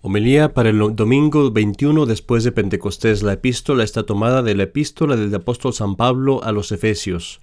Homilía 0.00 0.54
para 0.54 0.70
el 0.70 0.94
domingo 0.94 1.50
21 1.50 2.06
después 2.06 2.44
de 2.44 2.52
Pentecostés. 2.52 3.24
La 3.24 3.32
epístola 3.32 3.82
está 3.82 4.04
tomada 4.04 4.44
de 4.44 4.54
la 4.54 4.62
epístola 4.62 5.16
del 5.16 5.34
apóstol 5.34 5.72
San 5.72 5.96
Pablo 5.96 6.40
a 6.44 6.52
los 6.52 6.70
Efesios. 6.70 7.40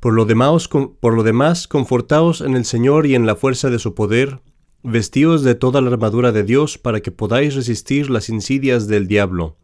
Por 0.00 0.14
lo, 0.14 0.24
demás, 0.24 0.68
por 0.68 1.14
lo 1.14 1.22
demás, 1.22 1.68
confortaos 1.68 2.40
en 2.40 2.56
el 2.56 2.64
Señor 2.64 3.04
y 3.04 3.14
en 3.14 3.26
la 3.26 3.36
fuerza 3.36 3.68
de 3.68 3.78
su 3.78 3.94
poder, 3.94 4.40
vestíos 4.82 5.42
de 5.42 5.54
toda 5.54 5.82
la 5.82 5.90
armadura 5.90 6.32
de 6.32 6.44
Dios 6.44 6.78
para 6.78 7.00
que 7.00 7.10
podáis 7.10 7.54
resistir 7.54 8.08
las 8.08 8.30
insidias 8.30 8.88
del 8.88 9.06
diablo, 9.06 9.56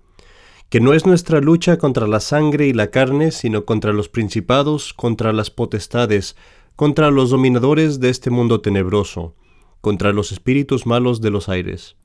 que 0.69 0.81
no 0.81 0.93
es 0.93 1.07
nuestra 1.07 1.41
lucha 1.41 1.79
contra 1.79 2.07
la 2.07 2.21
sangre 2.21 2.67
y 2.67 2.75
la 2.75 2.91
carne, 2.91 3.31
sino 3.31 3.65
contra 3.65 3.95
los 3.95 4.11
principados, 4.11 4.93
contra 4.93 5.33
las 5.33 5.51
potestades, 5.51 6.37
contra 6.77 7.11
los 7.11 7.31
dominadores 7.31 8.01
de 8.01 8.11
este 8.11 8.29
mundo 8.29 8.61
tenebroso 8.61 9.35
contra 9.83 10.15
los 10.15 10.33
espíritus 10.33 10.87
malos 10.87 11.21
de 11.21 11.31
los 11.31 11.51
aires. 11.51 11.97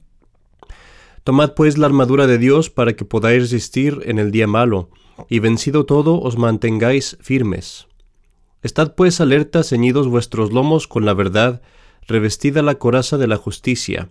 Tomad 1.24 1.54
pues 1.54 1.78
la 1.78 1.86
armadura 1.86 2.28
de 2.28 2.38
Dios 2.38 2.70
para 2.70 2.94
que 2.98 3.06
podáis 3.06 3.44
resistir 3.44 4.02
en 4.06 4.20
el 4.20 4.32
día 4.32 4.48
malo, 4.48 4.90
y 5.30 5.40
vencido 5.40 5.86
todo 5.86 6.20
os 6.20 6.38
mantengáis 6.38 7.18
firmes. 7.22 7.88
Estad 8.64 8.96
pues 8.96 9.22
alerta, 9.22 9.64
ceñidos 9.64 10.08
vuestros 10.08 10.52
lomos 10.52 10.88
con 10.88 11.06
la 11.06 11.14
verdad, 11.14 11.62
revestida 12.08 12.62
la 12.62 12.76
coraza 12.76 13.18
de 13.18 13.28
la 13.28 13.38
justicia, 13.38 14.10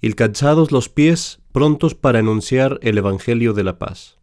y 0.00 0.12
calzados 0.14 0.72
los 0.72 0.88
pies, 0.88 1.40
prontos 1.52 1.94
para 1.94 2.20
enunciar 2.20 2.78
el 2.82 2.98
Evangelio 2.98 3.52
de 3.52 3.64
la 3.64 3.78
paz. 3.78 4.18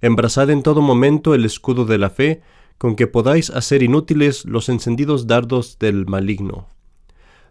Embrazad 0.00 0.50
en 0.50 0.62
todo 0.62 0.82
momento 0.82 1.34
el 1.34 1.44
escudo 1.44 1.84
de 1.84 1.98
la 1.98 2.10
fe, 2.10 2.42
con 2.78 2.94
que 2.94 3.06
podáis 3.06 3.50
hacer 3.50 3.82
inútiles 3.82 4.44
los 4.44 4.68
encendidos 4.68 5.26
dardos 5.26 5.78
del 5.78 6.06
maligno. 6.06 6.68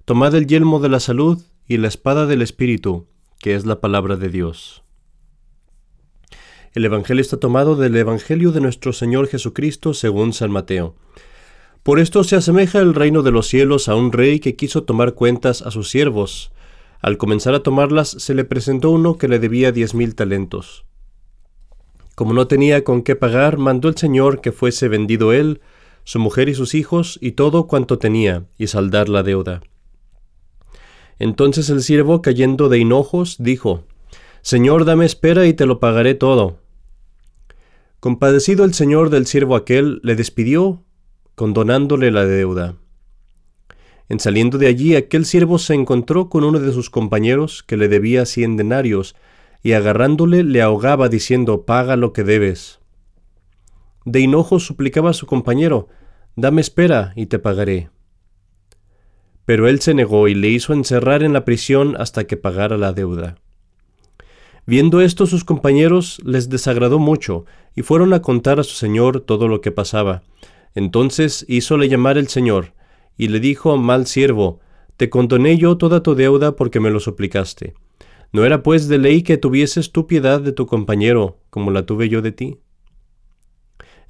Tomad 0.08 0.34
el 0.36 0.48
yelmo 0.48 0.80
de 0.80 0.88
la 0.88 1.02
salud 1.02 1.42
y 1.68 1.76
la 1.76 1.90
espada 1.90 2.28
del 2.28 2.42
Espíritu, 2.42 3.08
que 3.40 3.56
es 3.56 3.66
la 3.66 3.82
palabra 3.82 4.16
de 4.16 4.30
Dios. 4.30 4.82
El 6.72 6.86
Evangelio 6.86 7.20
está 7.20 7.36
tomado 7.36 7.76
del 7.76 7.94
Evangelio 7.98 8.54
de 8.54 8.62
nuestro 8.62 8.94
Señor 8.94 9.28
Jesucristo 9.28 9.94
según 9.94 10.32
San 10.32 10.50
Mateo. 10.50 10.96
Por 11.84 12.00
esto 12.00 12.24
se 12.24 12.38
asemeja 12.38 12.80
el 12.80 12.94
reino 12.94 13.22
de 13.22 13.32
los 13.32 13.48
cielos 13.48 13.90
a 13.90 13.96
un 13.96 14.14
rey 14.14 14.40
que 14.40 14.56
quiso 14.56 14.84
tomar 14.84 15.14
cuentas 15.14 15.62
a 15.62 15.72
sus 15.72 15.90
siervos. 15.90 16.54
Al 17.02 17.18
comenzar 17.18 17.54
a 17.54 17.62
tomarlas 17.62 18.08
se 18.08 18.34
le 18.34 18.46
presentó 18.46 18.92
uno 18.92 19.18
que 19.18 19.28
le 19.28 19.40
debía 19.40 19.74
diez 19.74 19.94
mil 19.94 20.16
talentos. 20.16 20.86
Como 22.16 22.32
no 22.32 22.48
tenía 22.48 22.86
con 22.86 23.02
qué 23.02 23.18
pagar, 23.18 23.58
mandó 23.58 23.90
el 23.90 23.98
Señor 23.98 24.40
que 24.40 24.54
fuese 24.54 24.88
vendido 24.88 25.34
él, 25.34 25.60
su 26.06 26.18
mujer 26.20 26.48
y 26.48 26.56
sus 26.56 26.76
hijos, 26.76 27.20
y 27.22 27.34
todo 27.34 27.68
cuanto 27.68 28.00
tenía, 28.00 28.46
y 28.58 28.68
saldar 28.68 29.10
la 29.10 29.22
deuda. 29.22 29.60
Entonces 31.20 31.70
el 31.70 31.82
siervo, 31.82 32.22
cayendo 32.22 32.70
de 32.70 32.80
hinojos, 32.80 33.38
dijo, 33.40 33.84
Señor, 34.42 34.86
dame 34.86 35.06
espera 35.06 35.46
y 35.46 35.54
te 35.54 35.66
lo 35.66 35.80
pagaré 35.80 36.14
todo. 36.16 36.60
Compadecido 38.00 38.64
el 38.64 38.74
señor 38.74 39.10
del 39.10 39.26
siervo 39.26 39.56
aquel, 39.56 40.00
le 40.04 40.16
despidió, 40.16 40.84
condonándole 41.36 42.12
la 42.12 42.26
deuda. 42.26 42.76
En 44.10 44.20
saliendo 44.20 44.58
de 44.58 44.68
allí, 44.68 44.96
aquel 44.96 45.26
siervo 45.26 45.58
se 45.58 45.74
encontró 45.74 46.30
con 46.30 46.44
uno 46.44 46.60
de 46.60 46.72
sus 46.72 46.90
compañeros 46.90 47.64
que 47.64 47.76
le 47.76 47.88
debía 47.88 48.26
cien 48.26 48.56
denarios, 48.56 49.16
y 49.64 49.74
agarrándole 49.74 50.44
le 50.44 50.62
ahogaba 50.62 51.10
diciendo, 51.10 51.66
Paga 51.66 51.96
lo 51.98 52.14
que 52.14 52.24
debes. 52.24 52.80
De 54.06 54.22
hinojos 54.22 54.66
suplicaba 54.66 55.10
a 55.10 55.14
su 55.14 55.26
compañero, 55.26 55.90
Dame 56.36 56.62
espera 56.62 57.14
y 57.16 57.26
te 57.26 57.40
pagaré. 57.40 57.90
Pero 59.48 59.70
él 59.70 59.80
se 59.80 59.94
negó 59.94 60.28
y 60.28 60.36
le 60.36 60.50
hizo 60.50 60.74
encerrar 60.74 61.24
en 61.24 61.32
la 61.32 61.46
prisión 61.46 61.96
hasta 61.98 62.26
que 62.28 62.36
pagara 62.36 62.78
la 62.78 62.92
deuda. 62.92 63.38
Viendo 64.66 65.00
esto 65.00 65.26
sus 65.26 65.46
compañeros 65.46 66.20
les 66.26 66.50
desagradó 66.50 67.00
mucho, 67.00 67.46
y 67.74 67.82
fueron 67.82 68.14
a 68.14 68.22
contar 68.22 68.60
a 68.60 68.64
su 68.64 68.76
señor 68.76 69.22
todo 69.22 69.48
lo 69.48 69.62
que 69.62 69.72
pasaba. 69.72 70.24
Entonces 70.76 71.46
hízole 71.48 71.88
llamar 71.88 72.18
el 72.18 72.28
señor, 72.28 72.74
y 73.18 73.30
le 73.30 73.40
dijo, 73.40 73.78
mal 73.78 74.06
siervo, 74.06 74.60
te 74.98 75.10
condoné 75.10 75.58
yo 75.58 75.78
toda 75.78 76.04
tu 76.04 76.14
deuda 76.14 76.58
porque 76.58 76.82
me 76.82 76.90
lo 76.90 77.00
suplicaste. 77.00 77.74
¿No 78.34 78.44
era 78.44 78.64
pues 78.64 78.90
de 78.90 78.98
ley 78.98 79.22
que 79.24 79.38
tuvieses 79.38 79.94
tu 79.94 80.08
piedad 80.08 80.42
de 80.42 80.52
tu 80.52 80.66
compañero, 80.66 81.40
como 81.50 81.72
la 81.72 81.86
tuve 81.86 82.10
yo 82.10 82.22
de 82.22 82.34
ti? 82.34 82.60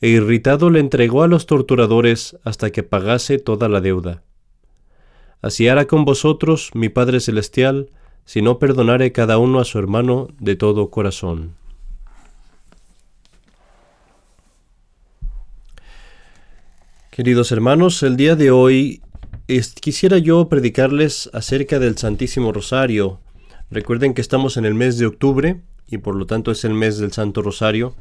E 0.02 0.10
irritado 0.10 0.72
le 0.72 0.80
entregó 0.80 1.22
a 1.22 1.28
los 1.28 1.46
torturadores 1.46 2.40
hasta 2.44 2.72
que 2.72 2.82
pagase 2.82 3.38
toda 3.38 3.70
la 3.70 3.82
deuda. 3.82 4.24
Así 5.42 5.68
hará 5.68 5.86
con 5.86 6.06
vosotros 6.06 6.72
mi 6.74 6.90
Padre 6.90 7.20
Celestial, 7.20 7.90
si 8.26 8.42
no 8.42 8.60
perdonare 8.60 9.12
cada 9.12 9.38
uno 9.38 9.60
a 9.60 9.66
su 9.66 9.80
hermano 9.80 10.28
de 10.40 10.56
todo 10.56 10.90
corazón. 10.90 11.56
Queridos 17.12 17.52
hermanos, 17.52 18.04
el 18.04 18.18
día 18.18 18.36
de 18.36 18.52
hoy 18.52 19.02
quisiera 19.80 20.18
yo 20.18 20.50
predicarles 20.50 21.30
acerca 21.34 21.80
del 21.80 21.98
Santísimo 21.98 22.52
Rosario. 22.52 23.20
Recuerden 23.72 24.14
que 24.14 24.22
estamos 24.22 24.58
en 24.58 24.66
el 24.66 24.76
mes 24.76 24.98
de 24.98 25.08
octubre 25.08 25.62
y 25.88 25.98
por 26.00 26.16
lo 26.16 26.26
tanto 26.26 26.52
es 26.52 26.64
el 26.66 26.74
mes 26.74 26.98
del 26.98 27.14
Santo 27.14 27.42
Rosario. 27.42 27.96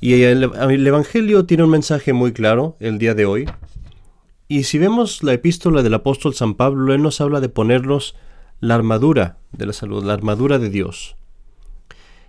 Y 0.00 0.22
el, 0.22 0.44
el 0.44 0.86
Evangelio 0.86 1.44
tiene 1.44 1.64
un 1.64 1.70
mensaje 1.70 2.12
muy 2.12 2.32
claro 2.32 2.76
el 2.80 2.98
día 2.98 3.14
de 3.14 3.26
hoy. 3.26 3.46
Y 4.50 4.64
si 4.64 4.78
vemos 4.78 5.22
la 5.22 5.32
epístola 5.32 5.84
del 5.84 5.94
apóstol 5.94 6.34
San 6.34 6.54
Pablo, 6.54 6.92
él 6.92 7.02
nos 7.02 7.20
habla 7.20 7.38
de 7.38 7.48
ponernos 7.48 8.16
la 8.58 8.74
armadura 8.74 9.38
de 9.52 9.64
la 9.64 9.72
salud, 9.72 10.02
la 10.02 10.12
armadura 10.12 10.58
de 10.58 10.70
Dios. 10.70 11.14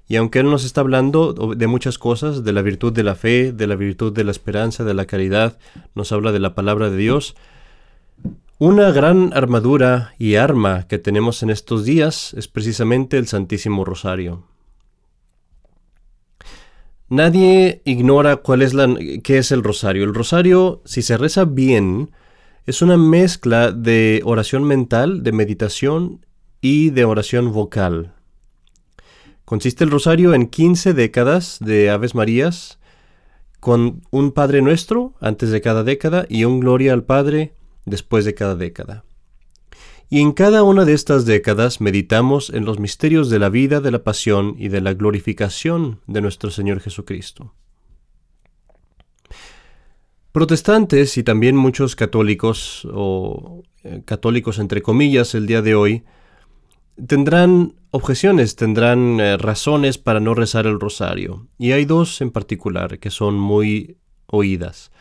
Y 0.07 0.17
aunque 0.17 0.37
Él 0.37 0.51
nos 0.51 0.63
está 0.63 0.81
hablando 0.81 1.33
de 1.33 1.65
muchas 1.65 1.97
cosas, 1.97 2.43
de 2.43 2.53
la 2.53 2.61
virtud 2.61 2.93
de 2.93 3.01
la 3.01 3.15
fe, 3.15 3.51
de 3.53 3.65
la 3.65 3.75
virtud 3.75 4.13
de 4.13 4.23
la 4.23 4.29
esperanza, 4.29 4.83
de 4.83 4.93
la 4.93 5.05
caridad, 5.05 5.57
nos 5.95 6.11
habla 6.11 6.31
de 6.31 6.37
la 6.37 6.53
palabra 6.53 6.91
de 6.91 6.97
Dios, 6.97 7.35
una 8.59 8.91
gran 8.91 9.31
armadura 9.33 10.13
y 10.19 10.35
arma 10.35 10.85
que 10.87 10.99
tenemos 10.99 11.41
en 11.41 11.49
estos 11.49 11.85
días 11.85 12.35
es 12.35 12.47
precisamente 12.47 13.17
el 13.17 13.25
Santísimo 13.25 13.83
Rosario. 13.83 14.43
Nadie 17.11 17.81
ignora 17.83 18.37
cuál 18.37 18.61
es 18.61 18.73
la, 18.73 18.87
qué 19.21 19.37
es 19.37 19.51
el 19.51 19.63
rosario. 19.63 20.05
El 20.05 20.15
rosario, 20.15 20.81
si 20.85 21.01
se 21.01 21.17
reza 21.17 21.43
bien, 21.43 22.11
es 22.65 22.81
una 22.81 22.95
mezcla 22.95 23.73
de 23.73 24.21
oración 24.23 24.63
mental, 24.63 25.21
de 25.21 25.33
meditación 25.33 26.25
y 26.61 26.91
de 26.91 27.03
oración 27.03 27.51
vocal. 27.51 28.13
Consiste 29.43 29.83
el 29.83 29.91
rosario 29.91 30.33
en 30.33 30.47
15 30.47 30.93
décadas 30.93 31.57
de 31.59 31.89
Aves 31.89 32.15
Marías, 32.15 32.79
con 33.59 34.03
un 34.09 34.31
Padre 34.31 34.61
Nuestro 34.61 35.13
antes 35.19 35.49
de 35.49 35.59
cada 35.59 35.83
década 35.83 36.25
y 36.29 36.45
un 36.45 36.61
Gloria 36.61 36.93
al 36.93 37.03
Padre 37.03 37.53
después 37.83 38.23
de 38.23 38.35
cada 38.35 38.55
década. 38.55 39.03
Y 40.13 40.19
en 40.19 40.33
cada 40.33 40.63
una 40.63 40.83
de 40.83 40.91
estas 40.91 41.25
décadas 41.25 41.79
meditamos 41.79 42.49
en 42.49 42.65
los 42.65 42.79
misterios 42.79 43.29
de 43.29 43.39
la 43.39 43.47
vida, 43.47 43.79
de 43.79 43.91
la 43.91 44.03
pasión 44.03 44.55
y 44.57 44.67
de 44.67 44.81
la 44.81 44.93
glorificación 44.93 46.01
de 46.05 46.19
nuestro 46.19 46.51
Señor 46.51 46.81
Jesucristo. 46.81 47.53
Protestantes 50.33 51.17
y 51.17 51.23
también 51.23 51.55
muchos 51.55 51.95
católicos, 51.95 52.85
o 52.91 53.63
eh, 53.85 54.01
católicos 54.03 54.59
entre 54.59 54.81
comillas, 54.81 55.33
el 55.33 55.47
día 55.47 55.61
de 55.61 55.75
hoy, 55.75 56.03
tendrán 57.07 57.75
objeciones, 57.91 58.57
tendrán 58.57 59.17
eh, 59.21 59.37
razones 59.37 59.97
para 59.97 60.19
no 60.19 60.33
rezar 60.33 60.67
el 60.67 60.81
rosario. 60.81 61.47
Y 61.57 61.71
hay 61.71 61.85
dos 61.85 62.19
en 62.19 62.31
particular 62.31 62.99
que 62.99 63.11
son 63.11 63.35
muy 63.39 63.95
oídas. 64.25 64.91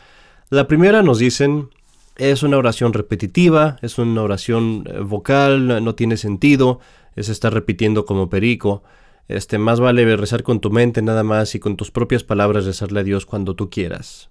La 0.50 0.68
primera 0.68 1.02
nos 1.02 1.18
dicen, 1.18 1.70
es 2.20 2.42
una 2.42 2.58
oración 2.58 2.92
repetitiva, 2.92 3.78
es 3.82 3.98
una 3.98 4.22
oración 4.22 4.84
eh, 4.86 5.00
vocal, 5.00 5.82
no 5.82 5.94
tiene 5.94 6.16
sentido, 6.16 6.80
se 7.16 7.32
está 7.32 7.50
repitiendo 7.50 8.04
como 8.04 8.28
perico. 8.28 8.82
Este, 9.28 9.58
más 9.58 9.80
vale 9.80 10.16
rezar 10.16 10.42
con 10.42 10.60
tu 10.60 10.70
mente 10.70 11.02
nada 11.02 11.22
más 11.22 11.54
y 11.54 11.60
con 11.60 11.76
tus 11.76 11.90
propias 11.90 12.24
palabras 12.24 12.66
rezarle 12.66 13.00
a 13.00 13.04
Dios 13.04 13.26
cuando 13.26 13.54
tú 13.54 13.70
quieras. 13.70 14.28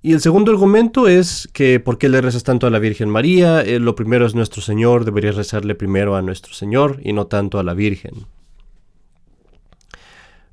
Y 0.00 0.14
el 0.14 0.20
segundo 0.20 0.50
argumento 0.50 1.06
es 1.06 1.48
que 1.52 1.78
¿por 1.78 1.96
qué 1.96 2.08
le 2.08 2.20
rezas 2.20 2.42
tanto 2.42 2.66
a 2.66 2.70
la 2.70 2.80
Virgen 2.80 3.08
María? 3.08 3.62
Eh, 3.62 3.78
lo 3.78 3.94
primero 3.94 4.26
es 4.26 4.34
nuestro 4.34 4.60
Señor, 4.60 5.04
deberías 5.04 5.36
rezarle 5.36 5.76
primero 5.76 6.16
a 6.16 6.22
nuestro 6.22 6.54
Señor 6.54 7.00
y 7.04 7.12
no 7.12 7.28
tanto 7.28 7.60
a 7.60 7.62
la 7.62 7.74
Virgen. 7.74 8.26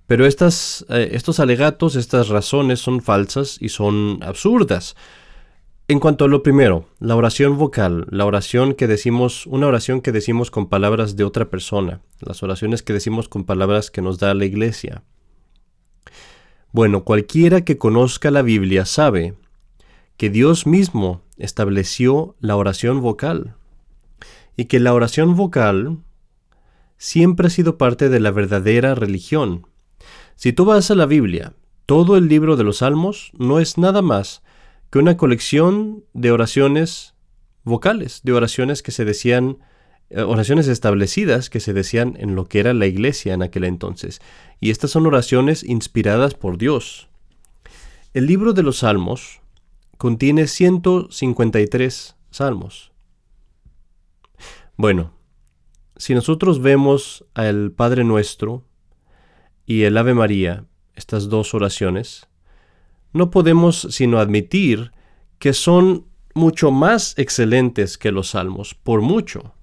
Pero 0.05 0.25
estas, 0.25 0.85
eh, 0.89 1.09
estos 1.13 1.39
alegatos, 1.39 1.95
estas 1.95 2.27
razones 2.27 2.79
son 2.79 3.01
falsas 3.01 3.57
y 3.59 3.69
son 3.69 4.19
absurdas. 4.21 4.95
En 5.91 5.99
cuanto 5.99 6.25
a 6.25 6.27
lo 6.27 6.43
primero, 6.43 6.85
la 6.99 7.15
oración 7.15 7.57
vocal, 7.57 8.05
la 8.11 8.27
oración 8.27 8.75
que 8.75 8.85
decimos, 8.85 9.47
una 9.47 9.65
oración 9.65 10.01
que 10.01 10.11
decimos 10.11 10.51
con 10.51 10.69
palabras 10.69 11.15
de 11.15 11.23
otra 11.23 11.49
persona, 11.49 12.01
las 12.19 12.43
oraciones 12.43 12.83
que 12.83 12.93
decimos 12.93 13.27
con 13.27 13.43
palabras 13.43 13.89
que 13.89 14.03
nos 14.03 14.19
da 14.19 14.35
la 14.35 14.45
iglesia. 14.45 15.01
Bueno, 16.71 17.03
cualquiera 17.03 17.61
que 17.65 17.79
conozca 17.79 18.29
la 18.29 18.43
Biblia 18.43 18.85
sabe 18.85 19.33
que 20.15 20.29
Dios 20.29 20.67
mismo 20.67 21.23
estableció 21.37 22.35
la 22.39 22.55
oración 22.55 23.01
vocal 23.01 23.55
y 24.55 24.65
que 24.65 24.79
la 24.79 24.93
oración 24.93 25.35
vocal 25.35 25.97
siempre 26.99 27.47
ha 27.47 27.49
sido 27.49 27.79
parte 27.79 28.09
de 28.09 28.19
la 28.19 28.29
verdadera 28.29 28.93
religión. 28.93 29.65
Si 30.35 30.53
tú 30.53 30.65
vas 30.65 30.91
a 30.91 30.95
la 30.95 31.07
Biblia, 31.07 31.53
todo 31.87 32.15
el 32.15 32.27
libro 32.27 32.57
de 32.57 32.63
los 32.63 32.77
Salmos 32.77 33.31
no 33.39 33.59
es 33.59 33.79
nada 33.79 34.03
más 34.03 34.43
que 34.89 34.99
una 34.99 35.17
colección 35.17 36.03
de 36.13 36.31
oraciones 36.31 37.13
vocales, 37.63 38.21
de 38.23 38.33
oraciones 38.33 38.81
que 38.81 38.91
se 38.91 39.05
decían, 39.05 39.59
eh, 40.09 40.21
oraciones 40.21 40.67
establecidas 40.67 41.49
que 41.49 41.59
se 41.59 41.73
decían 41.73 42.15
en 42.19 42.35
lo 42.35 42.47
que 42.47 42.59
era 42.59 42.73
la 42.73 42.87
iglesia 42.87 43.33
en 43.33 43.43
aquel 43.43 43.65
entonces. 43.65 44.21
Y 44.59 44.71
estas 44.71 44.91
son 44.91 45.05
oraciones 45.05 45.63
inspiradas 45.63 46.33
por 46.33 46.57
Dios. 46.57 47.09
El 48.13 48.25
libro 48.25 48.53
de 48.53 48.63
los 48.63 48.79
Salmos 48.79 49.41
contiene 49.97 50.47
153 50.47 52.15
salmos. 52.31 52.91
Bueno, 54.77 55.11
si 55.97 56.15
nosotros 56.15 56.61
vemos 56.61 57.25
al 57.33 57.71
Padre 57.71 58.05
Nuestro 58.05 58.63
y 59.65 59.83
el 59.83 59.97
Ave 59.97 60.13
María, 60.13 60.63
estas 60.95 61.27
dos 61.27 61.53
oraciones, 61.53 62.28
no 63.13 63.31
podemos 63.31 63.87
sino 63.91 64.19
admitir 64.19 64.91
que 65.39 65.53
son 65.53 66.05
mucho 66.33 66.71
más 66.71 67.17
excelentes 67.17 67.97
que 67.97 68.11
los 68.11 68.29
salmos, 68.29 68.75
por 68.75 69.01
mucho. 69.01 69.53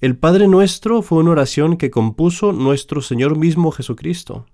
El 0.00 0.16
Padre 0.16 0.46
Nuestro 0.46 1.02
fue 1.02 1.18
una 1.18 1.30
oración 1.30 1.76
que 1.78 1.90
compuso 1.90 2.52
nuestro 2.52 3.00
Señor 3.00 3.38
mismo 3.38 3.70
Jesucristo. 3.70 4.46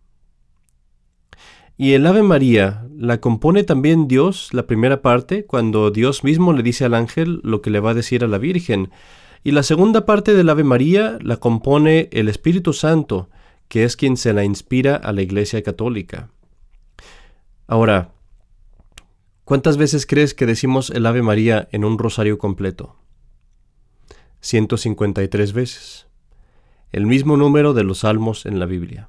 Y 1.76 1.94
el 1.94 2.06
Ave 2.06 2.22
María 2.22 2.86
la 2.96 3.20
compone 3.20 3.64
también 3.64 4.06
Dios, 4.06 4.50
la 4.52 4.66
primera 4.66 5.02
parte, 5.02 5.44
cuando 5.46 5.90
Dios 5.90 6.22
mismo 6.22 6.52
le 6.52 6.62
dice 6.62 6.84
al 6.84 6.94
ángel 6.94 7.40
lo 7.42 7.60
que 7.60 7.70
le 7.70 7.80
va 7.80 7.90
a 7.90 7.94
decir 7.94 8.22
a 8.22 8.28
la 8.28 8.38
Virgen. 8.38 8.90
Y 9.42 9.50
la 9.50 9.64
segunda 9.64 10.06
parte 10.06 10.34
del 10.34 10.48
Ave 10.48 10.62
María 10.62 11.18
la 11.20 11.38
compone 11.38 12.08
el 12.12 12.28
Espíritu 12.28 12.72
Santo, 12.72 13.28
que 13.66 13.82
es 13.82 13.96
quien 13.96 14.16
se 14.16 14.32
la 14.32 14.44
inspira 14.44 14.94
a 14.94 15.12
la 15.12 15.22
Iglesia 15.22 15.62
Católica. 15.62 16.30
Ahora, 17.66 18.12
¿cuántas 19.44 19.76
veces 19.76 20.06
crees 20.06 20.34
que 20.34 20.46
decimos 20.46 20.90
el 20.90 21.06
Ave 21.06 21.22
María 21.22 21.68
en 21.72 21.84
un 21.84 21.98
rosario 21.98 22.38
completo? 22.38 22.96
153 24.40 25.52
veces. 25.52 26.06
El 26.90 27.06
mismo 27.06 27.36
número 27.36 27.72
de 27.72 27.84
los 27.84 28.00
salmos 28.00 28.44
en 28.44 28.58
la 28.58 28.66
Biblia. 28.66 29.08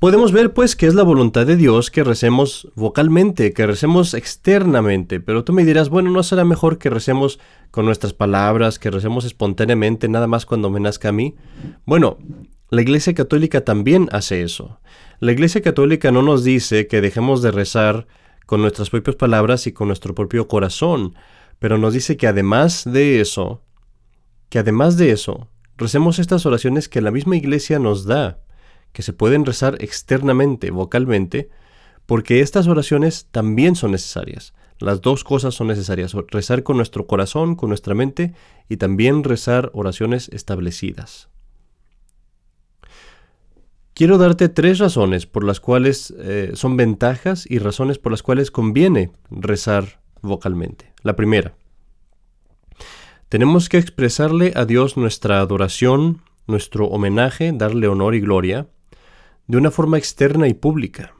Podemos 0.00 0.32
ver 0.32 0.54
pues 0.54 0.76
que 0.76 0.86
es 0.86 0.94
la 0.94 1.02
voluntad 1.02 1.46
de 1.46 1.56
Dios 1.56 1.90
que 1.90 2.02
recemos 2.02 2.72
vocalmente, 2.74 3.52
que 3.52 3.66
recemos 3.66 4.14
externamente, 4.14 5.20
pero 5.20 5.44
tú 5.44 5.52
me 5.52 5.62
dirás, 5.62 5.90
bueno, 5.90 6.10
¿no 6.10 6.22
será 6.22 6.46
mejor 6.46 6.78
que 6.78 6.88
recemos 6.88 7.38
con 7.70 7.84
nuestras 7.84 8.14
palabras, 8.14 8.78
que 8.78 8.90
recemos 8.90 9.26
espontáneamente 9.26 10.08
nada 10.08 10.26
más 10.26 10.46
cuando 10.46 10.70
me 10.70 10.80
nazca 10.80 11.10
a 11.10 11.12
mí? 11.12 11.34
Bueno, 11.84 12.16
la 12.70 12.82
Iglesia 12.82 13.14
Católica 13.14 13.62
también 13.62 14.08
hace 14.12 14.42
eso. 14.42 14.78
La 15.18 15.32
Iglesia 15.32 15.60
Católica 15.60 16.12
no 16.12 16.22
nos 16.22 16.44
dice 16.44 16.86
que 16.86 17.00
dejemos 17.00 17.42
de 17.42 17.50
rezar 17.50 18.06
con 18.46 18.62
nuestras 18.62 18.90
propias 18.90 19.16
palabras 19.16 19.66
y 19.66 19.72
con 19.72 19.88
nuestro 19.88 20.14
propio 20.14 20.46
corazón, 20.46 21.16
pero 21.58 21.78
nos 21.78 21.94
dice 21.94 22.16
que 22.16 22.28
además 22.28 22.84
de 22.84 23.20
eso, 23.20 23.62
que 24.48 24.60
además 24.60 24.96
de 24.96 25.10
eso, 25.10 25.48
recemos 25.76 26.20
estas 26.20 26.46
oraciones 26.46 26.88
que 26.88 27.00
la 27.00 27.10
misma 27.10 27.36
Iglesia 27.36 27.80
nos 27.80 28.04
da 28.04 28.38
que 28.92 29.02
se 29.02 29.12
pueden 29.12 29.44
rezar 29.44 29.76
externamente, 29.80 30.70
vocalmente, 30.70 31.50
porque 32.06 32.40
estas 32.40 32.68
oraciones 32.68 33.26
también 33.30 33.74
son 33.74 33.92
necesarias. 33.92 34.52
Las 34.78 35.00
dos 35.00 35.24
cosas 35.24 35.54
son 35.54 35.66
necesarias, 35.66 36.14
rezar 36.28 36.62
con 36.62 36.76
nuestro 36.76 37.06
corazón, 37.06 37.54
con 37.54 37.68
nuestra 37.68 37.94
mente, 37.94 38.32
y 38.68 38.76
también 38.76 39.24
rezar 39.24 39.70
oraciones 39.74 40.28
establecidas. 40.32 41.28
Quiero 44.00 44.16
darte 44.16 44.48
tres 44.48 44.78
razones 44.78 45.26
por 45.26 45.44
las 45.44 45.60
cuales 45.60 46.14
eh, 46.16 46.52
son 46.54 46.78
ventajas 46.78 47.44
y 47.46 47.58
razones 47.58 47.98
por 47.98 48.12
las 48.12 48.22
cuales 48.22 48.50
conviene 48.50 49.12
rezar 49.30 50.00
vocalmente. 50.22 50.94
La 51.02 51.16
primera, 51.16 51.54
tenemos 53.28 53.68
que 53.68 53.76
expresarle 53.76 54.54
a 54.56 54.64
Dios 54.64 54.96
nuestra 54.96 55.40
adoración, 55.40 56.22
nuestro 56.46 56.86
homenaje, 56.86 57.52
darle 57.52 57.88
honor 57.88 58.14
y 58.14 58.20
gloria, 58.20 58.68
de 59.46 59.58
una 59.58 59.70
forma 59.70 59.98
externa 59.98 60.48
y 60.48 60.54
pública. 60.54 61.12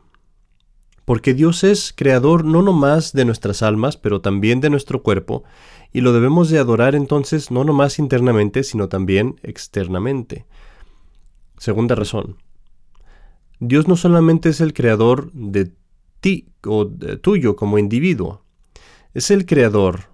Porque 1.05 1.35
Dios 1.35 1.65
es 1.65 1.93
creador 1.95 2.47
no 2.47 2.63
nomás 2.63 3.13
de 3.13 3.27
nuestras 3.27 3.63
almas, 3.63 3.99
pero 3.99 4.23
también 4.23 4.63
de 4.63 4.71
nuestro 4.71 5.03
cuerpo, 5.03 5.45
y 5.93 6.01
lo 6.01 6.15
debemos 6.15 6.49
de 6.49 6.59
adorar 6.59 6.95
entonces 6.95 7.51
no 7.51 7.63
nomás 7.63 7.99
internamente, 7.99 8.65
sino 8.65 8.89
también 8.89 9.39
externamente. 9.43 10.47
Segunda 11.59 11.95
razón. 11.95 12.39
Dios 13.61 13.87
no 13.87 13.97
solamente 13.97 14.49
es 14.49 14.61
el 14.61 14.73
creador 14.73 15.31
de 15.33 15.71
ti 16.21 16.49
o 16.65 16.85
de 16.85 17.17
tuyo 17.17 17.57
como 17.57 17.79
individuo, 17.79 18.43
es 19.15 19.31
el 19.31 19.47
creador, 19.47 20.11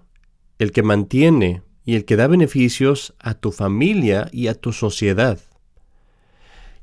el 0.59 0.71
que 0.71 0.83
mantiene 0.83 1.63
y 1.83 1.95
el 1.95 2.05
que 2.05 2.15
da 2.15 2.27
beneficios 2.27 3.15
a 3.19 3.33
tu 3.33 3.51
familia 3.51 4.29
y 4.31 4.47
a 4.47 4.53
tu 4.53 4.73
sociedad 4.73 5.39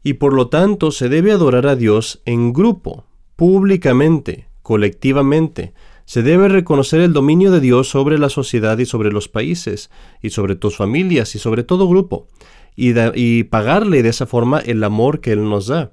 y 0.05 0.15
por 0.15 0.35
lo 0.35 0.49
tanto 0.49 0.93
se 0.93 1.09
debe 1.09 1.33
adorar 1.33 1.67
a 1.67 1.75
Dios 1.75 2.21
en 2.27 2.53
grupo, 2.53 3.07
públicamente, 3.37 4.49
colectivamente. 4.63 5.73
Se 6.05 6.23
debe 6.23 6.49
reconocer 6.49 7.01
el 7.01 7.15
dominio 7.15 7.51
de 7.51 7.61
Dios 7.61 7.89
sobre 7.89 8.19
la 8.19 8.29
sociedad 8.29 8.77
y 8.79 8.85
sobre 8.85 9.11
los 9.11 9.29
países, 9.29 9.91
y 10.21 10.31
sobre 10.31 10.55
tus 10.57 10.77
familias 10.77 11.35
y 11.35 11.39
sobre 11.39 11.65
todo 11.65 11.89
grupo, 11.89 12.29
y, 12.77 12.93
y 13.15 13.45
pagarle 13.45 14.03
de 14.03 14.11
esa 14.11 14.27
forma 14.27 14.59
el 14.59 14.85
amor 14.85 15.21
que 15.21 15.33
Él 15.33 15.49
nos 15.49 15.69
da. 15.69 15.93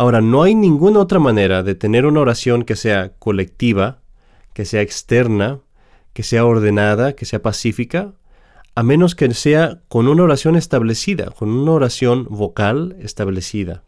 Ahora, 0.00 0.22
no 0.22 0.44
hay 0.44 0.54
ninguna 0.54 1.00
otra 1.00 1.18
manera 1.18 1.62
de 1.62 1.74
tener 1.74 2.06
una 2.06 2.20
oración 2.20 2.64
que 2.64 2.74
sea 2.74 3.12
colectiva, 3.18 4.00
que 4.54 4.64
sea 4.64 4.80
externa, 4.80 5.60
que 6.14 6.22
sea 6.22 6.46
ordenada, 6.46 7.12
que 7.12 7.26
sea 7.26 7.42
pacífica, 7.42 8.14
a 8.74 8.82
menos 8.82 9.14
que 9.14 9.30
sea 9.34 9.82
con 9.88 10.08
una 10.08 10.22
oración 10.22 10.56
establecida, 10.56 11.26
con 11.32 11.50
una 11.50 11.72
oración 11.72 12.26
vocal 12.30 12.96
establecida. 12.98 13.84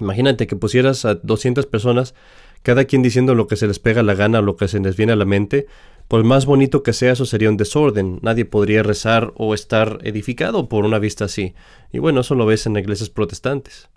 Imagínate 0.00 0.48
que 0.48 0.56
pusieras 0.56 1.04
a 1.04 1.14
200 1.14 1.66
personas, 1.66 2.16
cada 2.64 2.84
quien 2.84 3.02
diciendo 3.02 3.36
lo 3.36 3.46
que 3.46 3.54
se 3.54 3.68
les 3.68 3.78
pega 3.78 4.02
la 4.02 4.14
gana, 4.14 4.40
lo 4.40 4.56
que 4.56 4.66
se 4.66 4.80
les 4.80 4.96
viene 4.96 5.12
a 5.12 5.16
la 5.16 5.26
mente, 5.26 5.68
pues 6.08 6.24
más 6.24 6.44
bonito 6.44 6.82
que 6.82 6.92
sea 6.92 7.12
eso 7.12 7.24
sería 7.24 7.50
un 7.50 7.56
desorden. 7.56 8.18
Nadie 8.22 8.46
podría 8.46 8.82
rezar 8.82 9.32
o 9.36 9.54
estar 9.54 10.00
edificado 10.02 10.68
por 10.68 10.84
una 10.84 10.98
vista 10.98 11.26
así. 11.26 11.54
Y 11.92 12.00
bueno, 12.00 12.22
eso 12.22 12.34
lo 12.34 12.46
ves 12.46 12.66
en 12.66 12.76
iglesias 12.76 13.10
protestantes. 13.10 13.88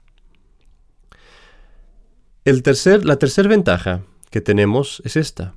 El 2.47 2.63
tercer, 2.63 3.03
la 3.03 3.19
tercera 3.19 3.49
ventaja 3.49 4.03
que 4.29 4.39
tenemos 4.39 5.01
es 5.03 5.17
esta. 5.17 5.53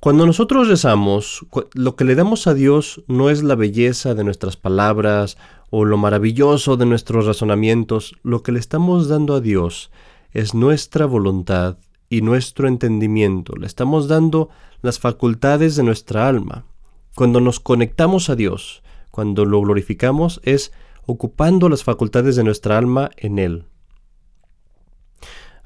Cuando 0.00 0.26
nosotros 0.26 0.68
rezamos, 0.68 1.46
lo 1.72 1.96
que 1.96 2.04
le 2.04 2.14
damos 2.14 2.46
a 2.46 2.52
Dios 2.52 3.02
no 3.08 3.30
es 3.30 3.42
la 3.42 3.54
belleza 3.54 4.14
de 4.14 4.22
nuestras 4.22 4.58
palabras 4.58 5.38
o 5.70 5.86
lo 5.86 5.96
maravilloso 5.96 6.76
de 6.76 6.84
nuestros 6.84 7.24
razonamientos, 7.24 8.16
lo 8.22 8.42
que 8.42 8.52
le 8.52 8.58
estamos 8.58 9.08
dando 9.08 9.34
a 9.34 9.40
Dios 9.40 9.90
es 10.32 10.52
nuestra 10.52 11.06
voluntad 11.06 11.78
y 12.10 12.20
nuestro 12.20 12.68
entendimiento, 12.68 13.56
le 13.56 13.66
estamos 13.66 14.08
dando 14.08 14.50
las 14.82 14.98
facultades 14.98 15.74
de 15.76 15.84
nuestra 15.84 16.28
alma. 16.28 16.66
Cuando 17.14 17.40
nos 17.40 17.60
conectamos 17.60 18.28
a 18.28 18.36
Dios, 18.36 18.82
cuando 19.10 19.46
lo 19.46 19.62
glorificamos, 19.62 20.38
es 20.44 20.70
ocupando 21.06 21.70
las 21.70 21.82
facultades 21.82 22.36
de 22.36 22.44
nuestra 22.44 22.76
alma 22.76 23.08
en 23.16 23.38
Él. 23.38 23.64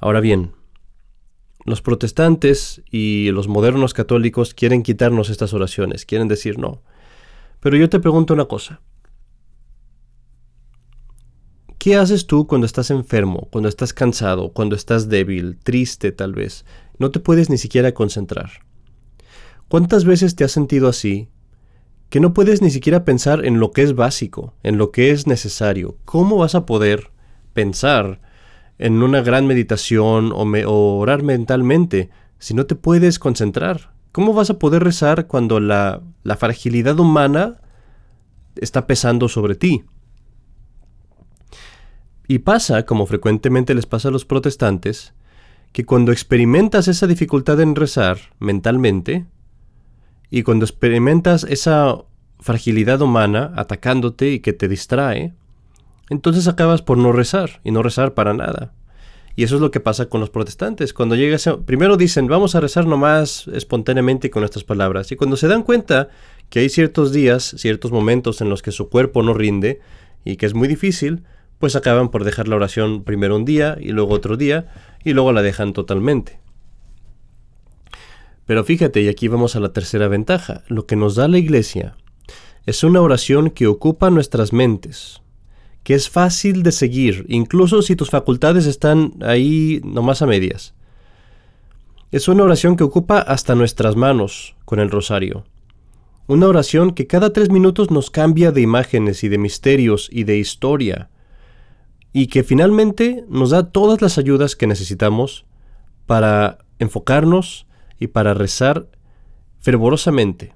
Ahora 0.03 0.21
bien, 0.21 0.51
los 1.65 1.81
protestantes 1.81 2.83
y 2.91 3.31
los 3.31 3.47
modernos 3.47 3.95
católicos 3.95 4.53
quieren 4.53 4.83
quitarnos 4.83 5.31
estas 5.31 5.55
oraciones, 5.55 6.05
quieren 6.07 6.27
decir 6.27 6.59
no. 6.59 6.83
Pero 7.61 7.77
yo 7.77 7.89
te 7.89 8.01
pregunto 8.01 8.35
una 8.35 8.47
cosa. 8.47 8.81
¿Qué 11.79 11.95
haces 11.95 12.27
tú 12.27 12.49
cuando 12.49 12.67
estás 12.67 12.91
enfermo, 12.91 13.47
cuando 13.53 13.69
estás 13.69 13.93
cansado, 13.93 14.53
cuando 14.53 14.75
estás 14.75 15.09
débil, 15.09 15.57
triste 15.63 16.11
tal 16.11 16.33
vez? 16.33 16.65
No 16.99 17.13
te 17.13 17.21
puedes 17.21 17.49
ni 17.49 17.57
siquiera 17.57 17.95
concentrar. 17.95 18.51
¿Cuántas 19.69 20.05
veces 20.05 20.35
te 20.35 20.43
has 20.43 20.51
sentido 20.51 20.89
así 20.89 21.29
que 22.11 22.19
no 22.19 22.35
puedes 22.35 22.61
ni 22.61 22.73
siquiera 22.73 23.05
pensar 23.05 23.45
en 23.45 23.61
lo 23.61 23.71
que 23.71 23.83
es 23.83 23.95
básico, 23.95 24.57
en 24.65 24.79
lo 24.79 24.91
que 24.91 25.13
es 25.13 25.29
necesario? 25.29 25.97
¿Cómo 26.05 26.39
vas 26.39 26.57
a 26.57 26.67
poder 26.67 27.13
pensar 27.53 28.32
en 28.79 29.03
una 29.03 29.21
gran 29.21 29.47
meditación 29.47 30.33
o, 30.33 30.99
orar 30.99 31.23
mentalmente 31.23 32.11
si 32.39 32.55
no 32.55 32.67
te 32.67 32.75
puedes 32.75 33.19
concentrar? 33.19 33.93
¿Cómo 34.13 34.35
vas 34.35 34.51
a 34.51 34.59
poder 34.59 34.85
rezar 34.85 35.27
cuando 35.27 35.61
la, 35.61 36.03
la 36.23 36.37
fragilidad 36.37 36.99
humana 37.01 37.61
está 38.57 38.87
pesando 38.87 39.29
sobre 39.29 39.55
ti? 39.55 39.85
Y 42.29 42.41
pasa, 42.41 42.85
como 42.85 43.07
frecuentemente 43.07 43.75
les 43.75 43.87
pasa 43.87 44.09
a 44.09 44.13
los 44.13 44.25
protestantes, 44.25 45.15
que 45.73 45.85
cuando 45.85 46.13
experimentas 46.13 46.89
esa 46.89 47.07
dificultad 47.07 47.61
en 47.61 47.75
rezar 47.75 48.19
mentalmente, 48.39 49.27
Y 50.35 50.45
cuando 50.45 50.65
experimentas 50.65 51.45
esa 51.45 52.07
fragilidad 52.41 53.03
humana 53.03 53.53
atacándote 53.55 54.31
y 54.31 54.41
que 54.41 54.55
te 54.55 54.67
distrae, 54.67 55.35
entonces 56.11 56.49
acabas 56.49 56.83
por 56.83 56.99
no 56.99 57.13
rezar 57.13 57.61
y 57.65 57.71
no 57.71 57.83
rezar 57.83 58.15
para 58.15 58.35
nada. 58.35 58.73
Y 59.35 59.45
eso 59.45 59.55
es 59.55 59.61
lo 59.63 59.71
que 59.71 59.81
pasa 59.81 60.07
con 60.07 60.21
los 60.21 60.31
protestantes. 60.31 60.93
Cuando 60.93 61.17
llegas, 61.17 61.49
primero 61.65 61.97
dicen, 61.97 62.27
vamos 62.27 62.55
a 62.55 62.61
rezar 62.61 62.87
nomás 62.87 63.49
espontáneamente 63.49 64.31
con 64.31 64.43
nuestras 64.43 64.65
palabras. 64.65 65.11
Y 65.11 65.17
cuando 65.17 65.37
se 65.37 65.49
dan 65.49 65.63
cuenta 65.63 66.11
que 66.51 66.61
hay 66.61 66.69
ciertos 66.69 67.13
días, 67.13 67.55
ciertos 67.57 67.93
momentos 67.93 68.43
en 68.43 68.51
los 68.51 68.61
que 68.61 68.73
su 68.73 68.91
cuerpo 68.91 69.23
no 69.23 69.33
rinde 69.33 69.81
y 70.25 70.37
que 70.37 70.45
es 70.45 70.53
muy 70.53 70.69
difícil, 70.69 71.23
pues 71.59 71.77
acaban 71.77 72.11
por 72.11 72.25
dejar 72.25 72.47
la 72.49 72.57
oración 72.57 73.05
primero 73.05 73.37
un 73.37 73.47
día 73.47 73.79
y 73.81 73.93
luego 73.93 74.13
otro 74.13 74.37
día 74.37 74.67
y 75.03 75.15
luego 75.15 75.33
la 75.33 75.41
dejan 75.41 75.73
totalmente. 75.73 76.41
Pero 78.45 78.65
fíjate, 78.65 79.01
y 79.01 79.09
aquí 79.09 79.29
vamos 79.29 79.57
a 79.57 79.61
la 79.61 79.73
tercera 79.73 80.09
ventaja, 80.09 80.63
lo 80.69 80.87
que 80.87 80.97
nos 80.97 81.15
da 81.15 81.29
la 81.29 81.39
iglesia 81.39 81.97
es 82.67 82.85
una 82.85 83.01
oración 83.01 83.51
que 83.51 83.67
ocupa 83.67 84.11
nuestras 84.11 84.53
mentes, 84.53 85.23
que 85.83 85.95
es 85.95 86.09
fácil 86.09 86.63
de 86.63 86.73
seguir, 86.73 87.25
incluso 87.29 87.83
si 87.83 87.97
tus 87.97 88.11
facultades 88.11 88.67
están 88.67 89.15
ahí 89.21 89.81
nomás 89.85 90.23
a 90.23 90.27
medias. 90.27 90.75
Es 92.13 92.29
una 92.29 92.45
oración 92.45 92.77
que 92.77 92.85
ocupa 92.85 93.19
hasta 93.19 93.55
nuestras 93.55 93.97
manos 93.97 94.55
con 94.65 94.79
el 94.81 94.91
rosario. 94.91 95.45
Una 96.27 96.47
oración 96.47 96.93
que 96.93 97.07
cada 97.07 97.33
tres 97.33 97.51
minutos 97.51 97.91
nos 97.91 98.11
cambia 98.11 98.53
de 98.53 98.61
imágenes 98.61 99.25
y 99.25 99.29
de 99.29 99.39
misterios 99.39 100.09
y 100.13 100.25
de 100.25 100.39
historia. 100.39 101.09
Y 102.13 102.27
que 102.27 102.45
finalmente 102.45 103.25
nos 103.29 103.51
da 103.51 103.71
todas 103.71 104.03
las 104.03 104.19
ayudas 104.19 104.55
que 104.55 104.67
necesitamos 104.67 105.47
para 106.07 106.59
enfocarnos 106.79 107.67
y 107.99 108.09
para 108.09 108.35
rezar 108.35 108.89
fervorosamente. 109.61 110.53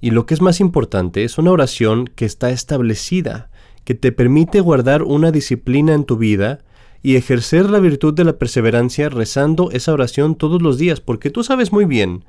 Y 0.00 0.10
lo 0.10 0.26
que 0.26 0.34
es 0.34 0.40
más 0.40 0.60
importante 0.60 1.24
es 1.24 1.38
una 1.38 1.52
oración 1.52 2.06
que 2.06 2.24
está 2.24 2.50
establecida, 2.50 3.50
que 3.88 3.94
te 3.94 4.12
permite 4.12 4.60
guardar 4.60 5.02
una 5.02 5.32
disciplina 5.32 5.94
en 5.94 6.04
tu 6.04 6.18
vida 6.18 6.58
y 7.02 7.16
ejercer 7.16 7.70
la 7.70 7.78
virtud 7.78 8.12
de 8.12 8.22
la 8.22 8.36
perseverancia 8.36 9.08
rezando 9.08 9.70
esa 9.70 9.94
oración 9.94 10.34
todos 10.34 10.60
los 10.60 10.76
días, 10.76 11.00
porque 11.00 11.30
tú 11.30 11.42
sabes 11.42 11.72
muy 11.72 11.86
bien 11.86 12.26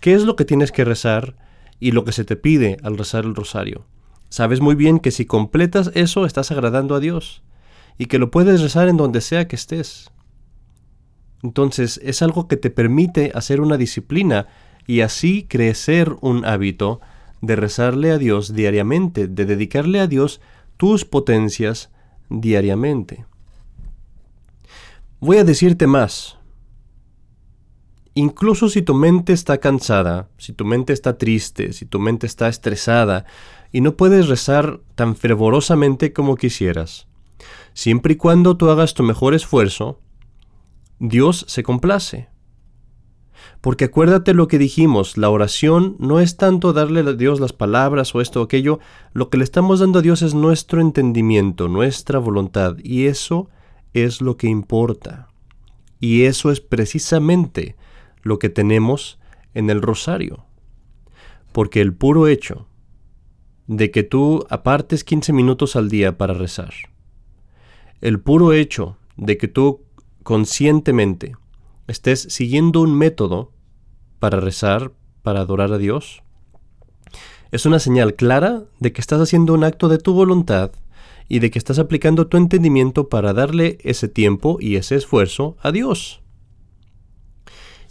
qué 0.00 0.14
es 0.14 0.22
lo 0.22 0.34
que 0.34 0.46
tienes 0.46 0.72
que 0.72 0.82
rezar 0.82 1.36
y 1.78 1.90
lo 1.90 2.06
que 2.06 2.12
se 2.12 2.24
te 2.24 2.36
pide 2.36 2.78
al 2.82 2.96
rezar 2.96 3.26
el 3.26 3.34
rosario. 3.34 3.84
Sabes 4.30 4.62
muy 4.62 4.76
bien 4.76 4.98
que 4.98 5.10
si 5.10 5.26
completas 5.26 5.90
eso 5.92 6.24
estás 6.24 6.50
agradando 6.50 6.94
a 6.94 7.00
Dios 7.00 7.42
y 7.98 8.06
que 8.06 8.18
lo 8.18 8.30
puedes 8.30 8.62
rezar 8.62 8.88
en 8.88 8.96
donde 8.96 9.20
sea 9.20 9.46
que 9.46 9.56
estés. 9.56 10.10
Entonces 11.42 12.00
es 12.02 12.22
algo 12.22 12.48
que 12.48 12.56
te 12.56 12.70
permite 12.70 13.30
hacer 13.34 13.60
una 13.60 13.76
disciplina 13.76 14.46
y 14.86 15.02
así 15.02 15.44
crecer 15.46 16.16
un 16.22 16.46
hábito 16.46 17.02
de 17.42 17.56
rezarle 17.56 18.10
a 18.10 18.16
Dios 18.16 18.54
diariamente, 18.54 19.28
de 19.28 19.44
dedicarle 19.44 20.00
a 20.00 20.06
Dios 20.06 20.40
tus 20.76 21.04
potencias 21.04 21.90
diariamente. 22.28 23.26
Voy 25.20 25.38
a 25.38 25.44
decirte 25.44 25.86
más. 25.86 26.36
Incluso 28.14 28.68
si 28.68 28.82
tu 28.82 28.94
mente 28.94 29.32
está 29.32 29.58
cansada, 29.58 30.28
si 30.38 30.52
tu 30.52 30.64
mente 30.64 30.92
está 30.92 31.18
triste, 31.18 31.72
si 31.72 31.84
tu 31.84 31.98
mente 31.98 32.26
está 32.26 32.48
estresada 32.48 33.24
y 33.72 33.80
no 33.80 33.96
puedes 33.96 34.28
rezar 34.28 34.80
tan 34.94 35.16
fervorosamente 35.16 36.12
como 36.12 36.36
quisieras, 36.36 37.08
siempre 37.72 38.12
y 38.14 38.16
cuando 38.16 38.56
tú 38.56 38.70
hagas 38.70 38.94
tu 38.94 39.02
mejor 39.02 39.34
esfuerzo, 39.34 39.98
Dios 41.00 41.44
se 41.48 41.64
complace. 41.64 42.28
Porque 43.64 43.86
acuérdate 43.86 44.34
lo 44.34 44.46
que 44.46 44.58
dijimos, 44.58 45.16
la 45.16 45.30
oración 45.30 45.96
no 45.98 46.20
es 46.20 46.36
tanto 46.36 46.74
darle 46.74 47.00
a 47.00 47.14
Dios 47.14 47.40
las 47.40 47.54
palabras 47.54 48.14
o 48.14 48.20
esto 48.20 48.42
o 48.42 48.44
aquello, 48.44 48.78
lo 49.14 49.30
que 49.30 49.38
le 49.38 49.44
estamos 49.44 49.80
dando 49.80 50.00
a 50.00 50.02
Dios 50.02 50.20
es 50.20 50.34
nuestro 50.34 50.82
entendimiento, 50.82 51.66
nuestra 51.66 52.18
voluntad, 52.18 52.76
y 52.82 53.06
eso 53.06 53.48
es 53.94 54.20
lo 54.20 54.36
que 54.36 54.48
importa. 54.48 55.28
Y 55.98 56.24
eso 56.24 56.50
es 56.50 56.60
precisamente 56.60 57.74
lo 58.20 58.38
que 58.38 58.50
tenemos 58.50 59.18
en 59.54 59.70
el 59.70 59.80
rosario. 59.80 60.44
Porque 61.50 61.80
el 61.80 61.94
puro 61.94 62.28
hecho 62.28 62.66
de 63.66 63.90
que 63.90 64.02
tú 64.02 64.44
apartes 64.50 65.04
15 65.04 65.32
minutos 65.32 65.74
al 65.74 65.88
día 65.88 66.18
para 66.18 66.34
rezar, 66.34 66.74
el 68.02 68.20
puro 68.20 68.52
hecho 68.52 68.98
de 69.16 69.38
que 69.38 69.48
tú 69.48 69.80
conscientemente 70.22 71.34
estés 71.86 72.26
siguiendo 72.28 72.82
un 72.82 72.94
método 72.94 73.53
para 74.24 74.40
rezar, 74.40 74.90
para 75.20 75.40
adorar 75.40 75.70
a 75.74 75.76
Dios, 75.76 76.22
es 77.50 77.66
una 77.66 77.78
señal 77.78 78.14
clara 78.14 78.62
de 78.80 78.90
que 78.90 79.02
estás 79.02 79.20
haciendo 79.20 79.52
un 79.52 79.64
acto 79.64 79.90
de 79.90 79.98
tu 79.98 80.14
voluntad 80.14 80.70
y 81.28 81.40
de 81.40 81.50
que 81.50 81.58
estás 81.58 81.78
aplicando 81.78 82.26
tu 82.26 82.38
entendimiento 82.38 83.10
para 83.10 83.34
darle 83.34 83.76
ese 83.82 84.08
tiempo 84.08 84.56
y 84.58 84.76
ese 84.76 84.96
esfuerzo 84.96 85.58
a 85.60 85.72
Dios. 85.72 86.22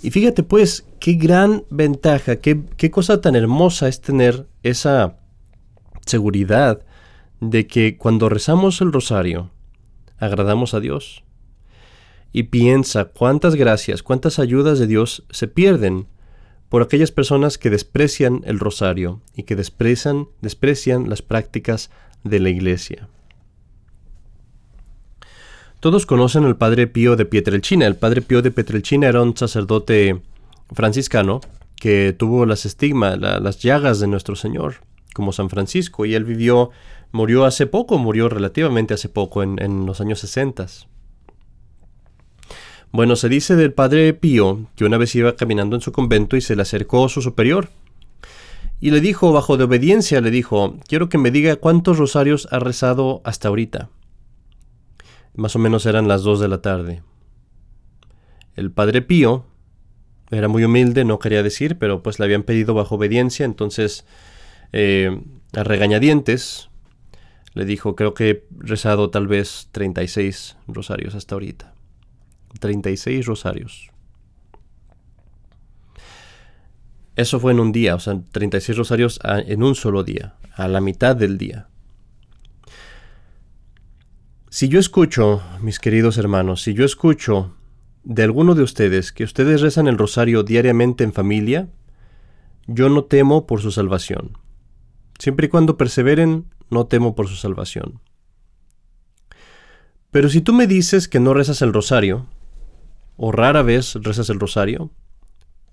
Y 0.01 0.09
fíjate 0.09 0.41
pues, 0.41 0.87
qué 0.99 1.13
gran 1.13 1.65
ventaja, 1.69 2.37
qué, 2.37 2.63
qué 2.77 2.89
cosa 2.89 3.21
tan 3.21 3.35
hermosa 3.35 3.87
es 3.87 4.01
tener 4.01 4.47
esa 4.63 5.19
seguridad 6.03 6.83
de 7.41 7.67
que 7.67 7.95
cuando 7.95 8.27
rezamos 8.27 8.81
el 8.81 8.91
rosario, 8.91 9.51
agradamos 10.17 10.73
a 10.73 10.79
Dios. 10.79 11.23
Y 12.31 12.41
piensa 12.41 13.05
cuántas 13.05 13.53
gracias, 13.53 14.01
cuántas 14.01 14.39
ayudas 14.39 14.79
de 14.79 14.87
Dios 14.87 15.25
se 15.29 15.47
pierden 15.47 16.07
por 16.73 16.81
aquellas 16.81 17.11
personas 17.11 17.59
que 17.59 17.69
desprecian 17.69 18.41
el 18.45 18.57
rosario 18.57 19.21
y 19.35 19.43
que 19.43 19.55
desprecian, 19.55 20.27
desprecian 20.41 21.07
las 21.07 21.21
prácticas 21.21 21.91
de 22.23 22.39
la 22.39 22.49
iglesia. 22.49 23.09
Todos 25.79 26.07
conocen 26.07 26.45
al 26.45 26.57
padre 26.57 26.87
Pío 26.87 27.15
de 27.15 27.25
Pietrelcina. 27.25 27.85
El 27.85 27.95
padre 27.95 28.23
Pío 28.23 28.41
de 28.41 28.49
Pietrelcina 28.49 29.07
era 29.07 29.21
un 29.21 29.37
sacerdote 29.37 30.23
franciscano 30.71 31.41
que 31.75 32.11
tuvo 32.17 32.47
las 32.47 32.65
estigmas, 32.65 33.19
las 33.19 33.59
llagas 33.59 33.99
de 33.99 34.07
nuestro 34.07 34.35
Señor, 34.35 34.77
como 35.13 35.31
San 35.31 35.51
Francisco, 35.51 36.07
y 36.07 36.15
él 36.15 36.23
vivió, 36.23 36.71
murió 37.11 37.45
hace 37.45 37.67
poco, 37.67 37.99
murió 37.99 38.29
relativamente 38.29 38.95
hace 38.95 39.09
poco, 39.09 39.43
en, 39.43 39.61
en 39.61 39.85
los 39.85 40.01
años 40.01 40.17
60. 40.21 40.65
Bueno, 42.93 43.15
se 43.15 43.27
dice 43.27 43.55
del 43.55 43.73
padre 43.73 44.13
Pío 44.13 44.67
que 44.75 44.85
una 44.85 44.99
vez 44.99 45.15
iba 45.15 45.35
caminando 45.35 45.75
en 45.75 45.81
su 45.81 45.91
convento 45.91 46.37
y 46.37 46.41
se 46.41 46.55
le 46.55 46.61
acercó 46.61 47.09
su 47.09 47.23
superior. 47.23 47.69
Y 48.79 48.91
le 48.91 49.01
dijo, 49.01 49.33
bajo 49.33 49.57
de 49.57 49.63
obediencia, 49.63 50.21
le 50.21 50.29
dijo, 50.29 50.77
quiero 50.87 51.09
que 51.09 51.17
me 51.17 51.31
diga 51.31 51.55
cuántos 51.55 51.97
rosarios 51.97 52.47
ha 52.51 52.59
rezado 52.59 53.23
hasta 53.25 53.47
ahorita. 53.47 53.89
Más 55.33 55.55
o 55.55 55.59
menos 55.59 55.87
eran 55.87 56.07
las 56.07 56.21
dos 56.21 56.39
de 56.39 56.47
la 56.47 56.61
tarde. 56.61 57.01
El 58.55 58.71
padre 58.71 59.01
Pío 59.01 59.47
era 60.29 60.47
muy 60.47 60.63
humilde, 60.63 61.03
no 61.03 61.17
quería 61.17 61.41
decir, 61.41 61.79
pero 61.79 62.03
pues 62.03 62.19
le 62.19 62.25
habían 62.25 62.43
pedido 62.43 62.75
bajo 62.75 62.95
obediencia, 62.95 63.43
entonces 63.43 64.05
eh, 64.71 65.19
a 65.53 65.63
regañadientes 65.63 66.69
le 67.55 67.65
dijo, 67.65 67.95
creo 67.95 68.13
que 68.13 68.29
he 68.29 68.43
rezado 68.59 69.09
tal 69.09 69.25
vez 69.25 69.69
36 69.71 70.57
rosarios 70.67 71.15
hasta 71.15 71.33
ahorita. 71.33 71.72
36 72.59 73.25
rosarios. 73.25 73.89
Eso 77.15 77.39
fue 77.39 77.51
en 77.51 77.59
un 77.59 77.71
día, 77.71 77.95
o 77.95 77.99
sea, 77.99 78.19
36 78.31 78.77
rosarios 78.77 79.19
en 79.23 79.61
un 79.63 79.75
solo 79.75 80.03
día, 80.03 80.35
a 80.55 80.67
la 80.67 80.81
mitad 80.81 81.15
del 81.15 81.37
día. 81.37 81.67
Si 84.49 84.67
yo 84.67 84.79
escucho, 84.79 85.41
mis 85.61 85.79
queridos 85.79 86.17
hermanos, 86.17 86.61
si 86.61 86.73
yo 86.73 86.85
escucho 86.85 87.55
de 88.03 88.23
alguno 88.23 88.55
de 88.55 88.63
ustedes 88.63 89.11
que 89.11 89.23
ustedes 89.23 89.61
rezan 89.61 89.87
el 89.87 89.97
rosario 89.97 90.43
diariamente 90.43 91.03
en 91.03 91.13
familia, 91.13 91.69
yo 92.67 92.89
no 92.89 93.05
temo 93.05 93.47
por 93.47 93.61
su 93.61 93.71
salvación. 93.71 94.37
Siempre 95.19 95.47
y 95.47 95.49
cuando 95.49 95.77
perseveren, 95.77 96.45
no 96.69 96.87
temo 96.87 97.15
por 97.15 97.27
su 97.27 97.35
salvación. 97.35 97.99
Pero 100.11 100.29
si 100.29 100.41
tú 100.41 100.53
me 100.53 100.67
dices 100.67 101.07
que 101.07 101.19
no 101.19 101.33
rezas 101.33 101.61
el 101.61 101.73
rosario, 101.73 102.27
o 103.17 103.31
rara 103.31 103.61
vez 103.61 103.95
rezas 103.95 104.29
el 104.29 104.39
rosario, 104.39 104.91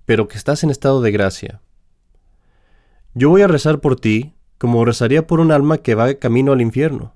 pero 0.07 0.29
que 0.29 0.39
estás 0.39 0.65
en 0.65 0.71
estado 0.71 1.01
de 1.03 1.11
gracia. 1.11 1.61
Yo 3.15 3.29
voy 3.29 3.43
a 3.43 3.49
rezar 3.49 3.81
por 3.81 3.97
ti 3.97 4.35
como 4.59 4.85
rezaría 4.85 5.27
por 5.27 5.41
un 5.41 5.53
alma 5.53 5.79
que 5.79 5.95
va 5.95 6.15
camino 6.15 6.53
al 6.53 6.61
infierno. 6.61 7.15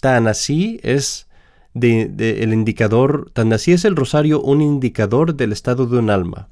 Tan 0.00 0.26
así 0.26 0.80
es 0.82 1.28
el 1.74 2.52
indicador, 2.52 3.30
tan 3.32 3.52
así 3.52 3.72
es 3.72 3.84
el 3.84 3.94
rosario 3.94 4.40
un 4.40 4.60
indicador 4.60 5.34
del 5.34 5.52
estado 5.52 5.86
de 5.86 5.98
un 5.98 6.10
alma, 6.10 6.48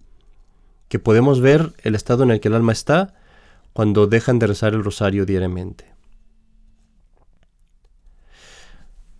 que 0.88 0.98
podemos 0.98 1.40
ver 1.40 1.72
el 1.82 1.94
estado 1.94 2.22
en 2.22 2.30
el 2.30 2.40
que 2.40 2.48
el 2.48 2.54
alma 2.54 2.72
está 2.72 3.14
cuando 3.72 4.06
dejan 4.06 4.38
de 4.38 4.46
rezar 4.46 4.74
el 4.74 4.84
rosario 4.84 5.26
diariamente. 5.26 5.86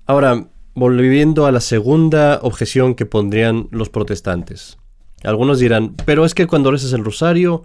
Ahora, 0.06 0.46
volviendo 0.78 1.46
a 1.46 1.52
la 1.52 1.60
segunda 1.60 2.40
objeción 2.42 2.94
que 2.94 3.06
pondrían 3.06 3.68
los 3.70 3.88
protestantes. 3.88 4.78
Algunos 5.24 5.58
dirán, 5.58 5.94
pero 6.04 6.24
es 6.24 6.34
que 6.34 6.46
cuando 6.46 6.70
rezas 6.70 6.92
el 6.92 7.04
rosario, 7.04 7.64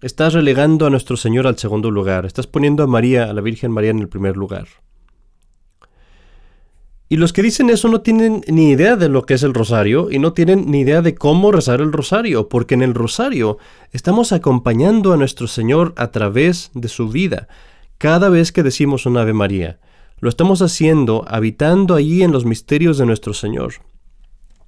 estás 0.00 0.32
relegando 0.32 0.86
a 0.86 0.90
nuestro 0.90 1.16
Señor 1.16 1.46
al 1.46 1.58
segundo 1.58 1.90
lugar, 1.90 2.24
estás 2.24 2.46
poniendo 2.46 2.82
a 2.82 2.86
María, 2.86 3.24
a 3.24 3.32
la 3.32 3.42
Virgen 3.42 3.70
María, 3.70 3.90
en 3.90 3.98
el 3.98 4.08
primer 4.08 4.36
lugar. 4.36 4.66
Y 7.08 7.16
los 7.16 7.34
que 7.34 7.42
dicen 7.42 7.68
eso 7.68 7.88
no 7.88 8.00
tienen 8.00 8.42
ni 8.48 8.70
idea 8.70 8.96
de 8.96 9.10
lo 9.10 9.26
que 9.26 9.34
es 9.34 9.42
el 9.42 9.52
rosario 9.52 10.10
y 10.10 10.18
no 10.18 10.32
tienen 10.32 10.70
ni 10.70 10.80
idea 10.80 11.02
de 11.02 11.14
cómo 11.14 11.52
rezar 11.52 11.82
el 11.82 11.92
rosario, 11.92 12.48
porque 12.48 12.74
en 12.74 12.82
el 12.82 12.94
rosario 12.94 13.58
estamos 13.92 14.32
acompañando 14.32 15.12
a 15.12 15.18
nuestro 15.18 15.46
Señor 15.46 15.92
a 15.96 16.10
través 16.10 16.70
de 16.72 16.88
su 16.88 17.10
vida. 17.10 17.46
Cada 17.98 18.30
vez 18.30 18.52
que 18.52 18.62
decimos 18.62 19.04
un 19.04 19.18
Ave 19.18 19.34
María, 19.34 19.78
lo 20.24 20.30
estamos 20.30 20.62
haciendo 20.62 21.22
habitando 21.28 21.94
allí 21.94 22.22
en 22.22 22.32
los 22.32 22.46
misterios 22.46 22.96
de 22.96 23.04
nuestro 23.04 23.34
Señor. 23.34 23.74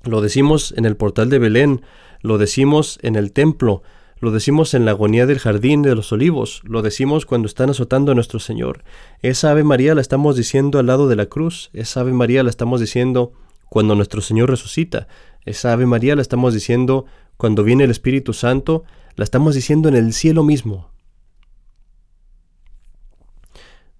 Lo 0.04 0.20
decimos 0.20 0.74
en 0.76 0.84
el 0.84 0.98
portal 0.98 1.30
de 1.30 1.38
Belén, 1.38 1.80
lo 2.20 2.36
decimos 2.36 2.98
en 3.00 3.16
el 3.16 3.32
templo, 3.32 3.82
lo 4.20 4.32
decimos 4.32 4.74
en 4.74 4.84
la 4.84 4.90
agonía 4.90 5.24
del 5.24 5.38
jardín 5.38 5.80
de 5.80 5.94
los 5.94 6.12
olivos, 6.12 6.60
lo 6.64 6.82
decimos 6.82 7.24
cuando 7.24 7.46
están 7.46 7.70
azotando 7.70 8.12
a 8.12 8.14
nuestro 8.14 8.38
Señor. 8.38 8.84
Esa 9.22 9.50
Ave 9.50 9.64
María 9.64 9.94
la 9.94 10.02
estamos 10.02 10.36
diciendo 10.36 10.78
al 10.78 10.88
lado 10.88 11.08
de 11.08 11.16
la 11.16 11.24
cruz, 11.24 11.70
esa 11.72 12.00
Ave 12.00 12.12
María 12.12 12.42
la 12.42 12.50
estamos 12.50 12.78
diciendo 12.78 13.32
cuando 13.70 13.94
nuestro 13.94 14.20
Señor 14.20 14.50
resucita, 14.50 15.08
esa 15.46 15.72
Ave 15.72 15.86
María 15.86 16.16
la 16.16 16.20
estamos 16.20 16.52
diciendo 16.52 17.06
cuando 17.38 17.64
viene 17.64 17.84
el 17.84 17.90
Espíritu 17.90 18.34
Santo, 18.34 18.84
la 19.14 19.24
estamos 19.24 19.54
diciendo 19.54 19.88
en 19.88 19.96
el 19.96 20.12
cielo 20.12 20.44
mismo. 20.44 20.90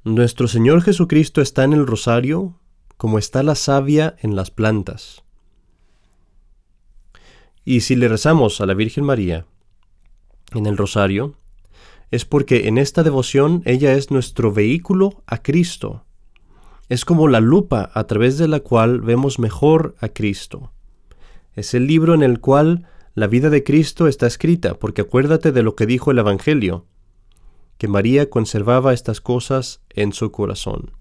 Nuestro 0.06 0.46
Señor 0.46 0.82
Jesucristo 0.82 1.40
está 1.40 1.64
en 1.64 1.72
el 1.72 1.84
rosario 1.84 2.60
como 2.96 3.18
está 3.18 3.42
la 3.42 3.56
savia 3.56 4.14
en 4.20 4.36
las 4.36 4.52
plantas. 4.52 5.24
Y 7.64 7.80
si 7.80 7.96
le 7.96 8.06
rezamos 8.06 8.60
a 8.60 8.66
la 8.66 8.74
Virgen 8.74 9.02
María, 9.02 9.46
en 10.54 10.66
el 10.66 10.76
rosario, 10.76 11.34
es 12.12 12.24
porque 12.24 12.68
en 12.68 12.78
esta 12.78 13.02
devoción 13.02 13.62
ella 13.64 13.94
es 13.94 14.12
nuestro 14.12 14.52
vehículo 14.52 15.24
a 15.26 15.42
Cristo. 15.42 16.04
Es 16.88 17.04
como 17.04 17.26
la 17.26 17.40
lupa 17.40 17.90
a 17.92 18.04
través 18.04 18.38
de 18.38 18.46
la 18.46 18.60
cual 18.60 19.00
vemos 19.00 19.40
mejor 19.40 19.96
a 19.98 20.10
Cristo. 20.10 20.70
Es 21.56 21.74
el 21.74 21.88
libro 21.88 22.14
en 22.14 22.22
el 22.22 22.38
cual 22.38 22.86
la 23.14 23.26
vida 23.26 23.50
de 23.50 23.64
Cristo 23.64 24.06
está 24.06 24.28
escrita, 24.28 24.74
porque 24.74 25.00
acuérdate 25.00 25.50
de 25.50 25.64
lo 25.64 25.74
que 25.74 25.84
dijo 25.84 26.12
el 26.12 26.20
Evangelio, 26.20 26.86
que 27.78 27.88
María 27.88 28.30
conservaba 28.30 28.92
estas 28.92 29.20
cosas 29.20 29.82
en 29.90 30.12
su 30.12 30.32
corazón. 30.32 30.92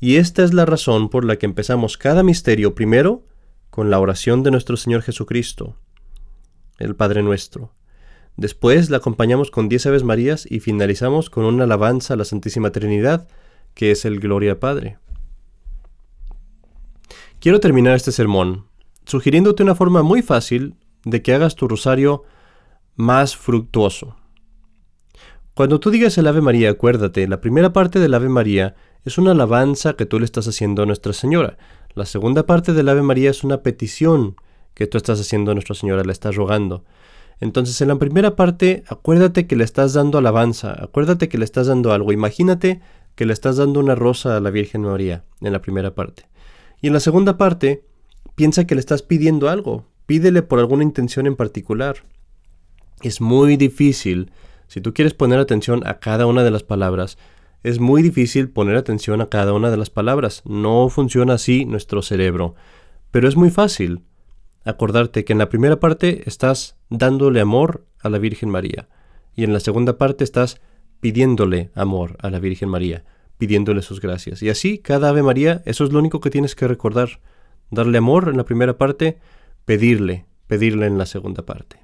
Y 0.00 0.16
esta 0.16 0.44
es 0.44 0.52
la 0.52 0.66
razón 0.66 1.08
por 1.08 1.24
la 1.24 1.36
que 1.36 1.46
empezamos 1.46 1.96
cada 1.96 2.22
misterio 2.22 2.74
primero 2.74 3.24
con 3.70 3.90
la 3.90 3.98
oración 3.98 4.42
de 4.42 4.50
nuestro 4.50 4.76
Señor 4.76 5.02
Jesucristo, 5.02 5.76
el 6.78 6.94
Padre 6.94 7.22
nuestro. 7.22 7.72
Después 8.36 8.90
la 8.90 8.96
acompañamos 8.96 9.50
con 9.50 9.68
diez 9.68 9.86
Aves 9.86 10.02
Marías 10.02 10.46
y 10.50 10.60
finalizamos 10.60 11.30
con 11.30 11.44
una 11.44 11.64
alabanza 11.64 12.14
a 12.14 12.16
la 12.16 12.24
Santísima 12.24 12.70
Trinidad, 12.70 13.28
que 13.74 13.92
es 13.92 14.04
el 14.04 14.18
Gloria 14.20 14.58
Padre. 14.58 14.98
Quiero 17.38 17.60
terminar 17.60 17.94
este 17.94 18.12
sermón 18.12 18.66
sugiriéndote 19.06 19.62
una 19.62 19.74
forma 19.74 20.02
muy 20.02 20.22
fácil 20.22 20.76
de 21.04 21.22
que 21.22 21.34
hagas 21.34 21.54
tu 21.54 21.68
rosario 21.68 22.24
más 22.96 23.36
fructuoso. 23.36 24.16
Cuando 25.54 25.78
tú 25.78 25.92
digas 25.92 26.18
el 26.18 26.26
Ave 26.26 26.40
María, 26.40 26.68
acuérdate, 26.70 27.28
la 27.28 27.40
primera 27.40 27.72
parte 27.72 28.00
del 28.00 28.14
Ave 28.14 28.28
María 28.28 28.74
es 29.04 29.18
una 29.18 29.30
alabanza 29.30 29.92
que 29.92 30.04
tú 30.04 30.18
le 30.18 30.24
estás 30.24 30.48
haciendo 30.48 30.82
a 30.82 30.86
Nuestra 30.86 31.12
Señora. 31.12 31.58
La 31.94 32.06
segunda 32.06 32.44
parte 32.44 32.72
del 32.72 32.88
Ave 32.88 33.02
María 33.02 33.30
es 33.30 33.44
una 33.44 33.62
petición 33.62 34.34
que 34.74 34.88
tú 34.88 34.98
estás 34.98 35.20
haciendo 35.20 35.52
a 35.52 35.54
Nuestra 35.54 35.76
Señora, 35.76 36.02
le 36.02 36.10
estás 36.10 36.34
rogando. 36.34 36.84
Entonces, 37.38 37.80
en 37.80 37.86
la 37.86 37.98
primera 38.00 38.34
parte, 38.34 38.82
acuérdate 38.88 39.46
que 39.46 39.54
le 39.54 39.62
estás 39.62 39.92
dando 39.92 40.18
alabanza, 40.18 40.74
acuérdate 40.82 41.28
que 41.28 41.38
le 41.38 41.44
estás 41.44 41.68
dando 41.68 41.92
algo. 41.92 42.10
Imagínate 42.10 42.80
que 43.14 43.24
le 43.24 43.32
estás 43.32 43.56
dando 43.56 43.78
una 43.78 43.94
rosa 43.94 44.36
a 44.36 44.40
la 44.40 44.50
Virgen 44.50 44.82
María 44.82 45.22
en 45.40 45.52
la 45.52 45.62
primera 45.62 45.94
parte. 45.94 46.26
Y 46.82 46.88
en 46.88 46.94
la 46.94 47.00
segunda 47.00 47.36
parte, 47.36 47.84
piensa 48.34 48.66
que 48.66 48.74
le 48.74 48.80
estás 48.80 49.02
pidiendo 49.02 49.48
algo, 49.48 49.86
pídele 50.06 50.42
por 50.42 50.58
alguna 50.58 50.82
intención 50.82 51.28
en 51.28 51.36
particular. 51.36 51.98
Es 53.02 53.20
muy 53.20 53.56
difícil, 53.56 54.32
si 54.66 54.80
tú 54.80 54.94
quieres 54.94 55.14
poner 55.14 55.38
atención 55.38 55.86
a 55.86 55.98
cada 55.98 56.26
una 56.26 56.42
de 56.42 56.50
las 56.50 56.62
palabras, 56.62 57.18
es 57.62 57.80
muy 57.80 58.02
difícil 58.02 58.50
poner 58.50 58.76
atención 58.76 59.20
a 59.20 59.28
cada 59.28 59.54
una 59.54 59.70
de 59.70 59.78
las 59.78 59.90
palabras. 59.90 60.42
No 60.44 60.88
funciona 60.90 61.34
así 61.34 61.64
nuestro 61.64 62.02
cerebro. 62.02 62.54
Pero 63.10 63.26
es 63.26 63.36
muy 63.36 63.50
fácil 63.50 64.02
acordarte 64.64 65.24
que 65.24 65.32
en 65.32 65.38
la 65.38 65.48
primera 65.48 65.80
parte 65.80 66.24
estás 66.26 66.76
dándole 66.90 67.40
amor 67.40 67.86
a 68.00 68.10
la 68.10 68.18
Virgen 68.18 68.50
María 68.50 68.88
y 69.34 69.44
en 69.44 69.52
la 69.52 69.60
segunda 69.60 69.98
parte 69.98 70.24
estás 70.24 70.60
pidiéndole 71.00 71.70
amor 71.74 72.16
a 72.20 72.30
la 72.30 72.38
Virgen 72.38 72.68
María, 72.68 73.04
pidiéndole 73.38 73.82
sus 73.82 74.00
gracias. 74.00 74.42
Y 74.42 74.48
así, 74.48 74.78
cada 74.78 75.10
Ave 75.10 75.22
María, 75.22 75.62
eso 75.64 75.84
es 75.84 75.92
lo 75.92 75.98
único 75.98 76.20
que 76.20 76.30
tienes 76.30 76.54
que 76.54 76.68
recordar. 76.68 77.20
Darle 77.70 77.98
amor 77.98 78.28
en 78.28 78.36
la 78.36 78.44
primera 78.44 78.78
parte, 78.78 79.18
pedirle, 79.64 80.26
pedirle 80.46 80.86
en 80.86 80.98
la 80.98 81.06
segunda 81.06 81.44
parte. 81.44 81.83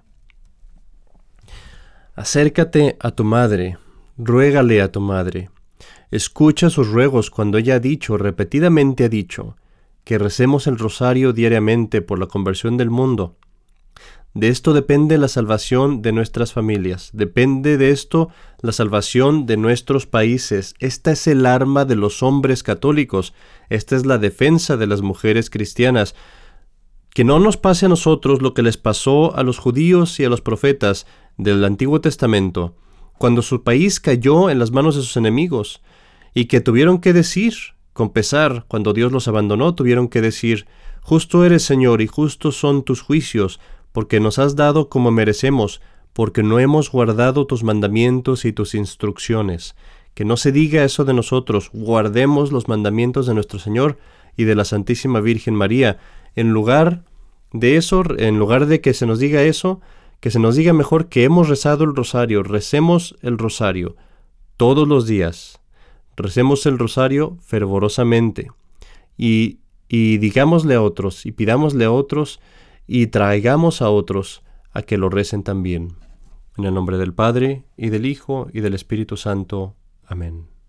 Acércate 2.20 2.98
a 3.00 3.12
tu 3.12 3.24
madre, 3.24 3.78
ruégale 4.18 4.83
a 4.83 4.92
tu 4.92 5.00
madre. 5.00 5.48
Escucha 6.11 6.68
sus 6.68 6.88
ruegos 6.88 7.30
cuando 7.30 7.56
ella 7.56 7.76
ha 7.76 7.80
dicho, 7.80 8.18
repetidamente 8.18 9.04
ha 9.04 9.09
dicho, 9.09 9.56
que 10.04 10.18
recemos 10.18 10.66
el 10.66 10.76
rosario 10.76 11.33
diariamente 11.33 12.02
por 12.02 12.18
la 12.18 12.26
conversión 12.26 12.76
del 12.76 12.90
mundo. 12.90 13.38
De 14.35 14.48
esto 14.48 14.74
depende 14.74 15.16
la 15.16 15.28
salvación 15.28 16.02
de 16.02 16.12
nuestras 16.12 16.52
familias, 16.52 17.09
depende 17.14 17.78
de 17.78 17.90
esto 17.90 18.28
la 18.61 18.72
salvación 18.72 19.46
de 19.46 19.56
nuestros 19.56 20.04
países. 20.06 20.74
Esta 20.78 21.12
es 21.12 21.26
el 21.26 21.46
arma 21.46 21.87
de 21.87 21.96
los 21.96 22.22
hombres 22.22 22.62
católicos, 22.62 23.33
esta 23.70 23.96
es 23.96 24.04
la 24.04 24.18
defensa 24.18 24.76
de 24.76 24.87
las 24.87 25.00
mujeres 25.00 25.48
cristianas. 25.48 26.14
Que 27.14 27.24
no 27.24 27.40
nos 27.40 27.56
pase 27.56 27.87
a 27.87 27.88
nosotros 27.88 28.42
lo 28.42 28.52
que 28.52 28.62
les 28.62 28.76
pasó 28.76 29.35
a 29.35 29.42
los 29.42 29.59
judíos 29.59 30.20
y 30.20 30.26
a 30.26 30.28
los 30.28 30.42
profetas 30.42 31.06
del 31.42 31.64
Antiguo 31.64 32.00
Testamento, 32.00 32.74
cuando 33.18 33.42
su 33.42 33.62
país 33.62 34.00
cayó 34.00 34.50
en 34.50 34.59
las 34.59 34.70
manos 34.70 34.96
de 34.96 35.03
sus 35.03 35.16
enemigos, 35.16 35.83
y 36.35 36.46
que 36.46 36.61
tuvieron 36.61 37.00
que 37.00 37.12
decir, 37.12 37.55
con 37.92 38.11
pesar, 38.11 38.64
cuando 38.68 38.92
Dios 38.92 39.12
los 39.12 39.29
abandonó, 39.29 39.74
tuvieron 39.74 40.09
que 40.09 40.20
decir, 40.20 40.66
Justo 41.03 41.44
eres, 41.44 41.62
Señor, 41.62 42.03
y 42.03 42.07
justos 42.07 42.57
son 42.57 42.85
tus 42.85 43.00
juicios, 43.00 43.59
porque 43.92 44.20
nos 44.20 44.38
has 44.38 44.55
dado 44.55 44.88
como 44.88 45.11
merecemos, 45.11 45.81
porque 46.12 46.42
no 46.42 46.59
hemos 46.59 46.90
guardado 46.90 47.46
tus 47.46 47.64
mandamientos 47.64 48.44
y 48.44 48.53
tus 48.53 48.74
instrucciones. 48.74 49.74
Que 50.14 50.24
no 50.24 50.37
se 50.37 50.53
diga 50.53 50.85
eso 50.85 51.05
de 51.05 51.14
nosotros, 51.14 51.70
guardemos 51.72 52.53
los 52.53 52.68
mandamientos 52.68 53.26
de 53.26 53.35
nuestro 53.35 53.59
Señor 53.59 53.98
y 54.37 54.44
de 54.44 54.55
la 54.55 54.64
Santísima 54.64 55.20
Virgen 55.20 55.55
María. 55.55 55.98
En 56.37 56.50
lugar 56.50 57.05
de 57.53 57.76
eso, 57.76 58.05
en 58.18 58.38
lugar 58.38 58.66
de 58.66 58.81
que 58.81 58.94
se 58.94 59.07
nos 59.07 59.18
diga 59.18 59.42
eso, 59.42 59.81
que 60.20 60.30
se 60.30 60.38
nos 60.38 60.56
diga 60.56 60.72
mejor 60.72 61.09
que 61.09 61.24
hemos 61.24 61.48
rezado 61.48 61.85
el 61.85 61.96
rosario, 61.96 62.42
recemos 62.42 63.16
el 63.22 63.38
rosario 63.38 63.96
todos 64.56 64.87
los 64.87 65.06
días, 65.06 65.61
recemos 66.16 66.66
el 66.66 66.78
rosario 66.78 67.38
fervorosamente 67.42 68.50
y, 69.16 69.61
y 69.88 70.18
digámosle 70.18 70.74
a 70.74 70.83
otros 70.83 71.24
y 71.26 71.33
pidámosle 71.33 71.87
a 71.87 71.90
otros 71.90 72.40
y 72.87 73.06
traigamos 73.06 73.83
a 73.83 73.90
otros 73.90 74.42
a 74.72 74.83
que 74.83 74.98
lo 74.98 75.09
recen 75.09 75.42
también. 75.42 75.94
En 76.56 76.64
el 76.64 76.74
nombre 76.74 76.98
del 76.98 77.14
Padre, 77.14 77.64
y 77.76 77.88
del 77.90 78.04
Hijo, 78.04 78.48
y 78.52 78.61
del 78.61 78.74
Espíritu 78.74 79.16
Santo. 79.16 79.76
Amén. 80.04 80.60